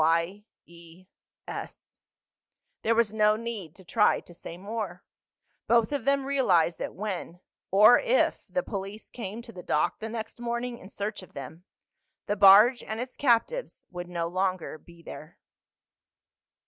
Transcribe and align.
"Y 0.01 0.43
E 0.65 1.05
S." 1.47 1.99
There 2.81 2.95
was 2.95 3.13
no 3.13 3.35
need 3.35 3.75
to 3.75 3.83
try 3.85 4.19
to 4.19 4.33
say 4.33 4.57
more. 4.57 5.03
Both 5.67 5.91
of 5.91 6.05
them 6.05 6.25
realized 6.25 6.79
that 6.79 6.95
when—or 6.95 7.99
if—the 7.99 8.63
police 8.63 9.11
came 9.11 9.43
to 9.43 9.51
the 9.51 9.61
dock 9.61 9.99
the 9.99 10.09
next 10.09 10.39
morning 10.39 10.79
in 10.79 10.89
search 10.89 11.21
of 11.21 11.33
them 11.33 11.65
the 12.25 12.35
barge 12.35 12.81
and 12.81 12.99
its 12.99 13.15
captives 13.15 13.85
would 13.91 14.09
no 14.09 14.25
longer 14.25 14.79
be 14.79 15.03
there. 15.03 15.37